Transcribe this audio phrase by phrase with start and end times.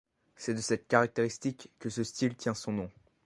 [0.35, 2.89] C'est de cette caractéristique que ce style tient son nom.